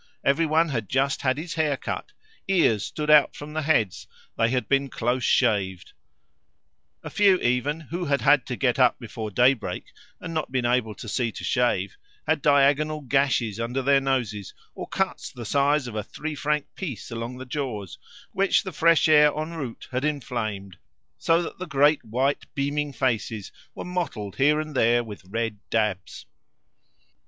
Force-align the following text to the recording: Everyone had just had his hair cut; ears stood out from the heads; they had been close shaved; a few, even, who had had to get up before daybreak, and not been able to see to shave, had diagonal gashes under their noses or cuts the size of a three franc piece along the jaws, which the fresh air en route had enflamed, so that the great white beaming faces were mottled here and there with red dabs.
Everyone 0.23 0.69
had 0.69 0.89
just 0.89 1.21
had 1.21 1.37
his 1.37 1.53
hair 1.53 1.77
cut; 1.77 2.11
ears 2.47 2.83
stood 2.83 3.11
out 3.11 3.35
from 3.35 3.53
the 3.53 3.61
heads; 3.61 4.07
they 4.35 4.49
had 4.49 4.67
been 4.67 4.89
close 4.89 5.23
shaved; 5.23 5.93
a 7.03 7.09
few, 7.11 7.37
even, 7.37 7.79
who 7.81 8.05
had 8.05 8.21
had 8.21 8.47
to 8.47 8.55
get 8.55 8.79
up 8.79 8.97
before 8.97 9.29
daybreak, 9.29 9.91
and 10.19 10.33
not 10.33 10.51
been 10.51 10.65
able 10.65 10.95
to 10.95 11.07
see 11.07 11.31
to 11.33 11.43
shave, 11.43 11.97
had 12.25 12.41
diagonal 12.41 13.01
gashes 13.01 13.59
under 13.59 13.83
their 13.83 14.01
noses 14.01 14.55
or 14.73 14.87
cuts 14.87 15.31
the 15.31 15.45
size 15.45 15.85
of 15.85 15.93
a 15.93 16.01
three 16.01 16.33
franc 16.33 16.65
piece 16.73 17.11
along 17.11 17.37
the 17.37 17.45
jaws, 17.45 17.99
which 18.31 18.63
the 18.63 18.71
fresh 18.73 19.07
air 19.07 19.31
en 19.39 19.51
route 19.51 19.87
had 19.91 20.03
enflamed, 20.03 20.77
so 21.19 21.43
that 21.43 21.59
the 21.59 21.67
great 21.67 22.03
white 22.03 22.51
beaming 22.55 22.91
faces 22.91 23.51
were 23.75 23.85
mottled 23.85 24.37
here 24.37 24.59
and 24.59 24.73
there 24.75 25.03
with 25.03 25.23
red 25.25 25.59
dabs. 25.69 26.25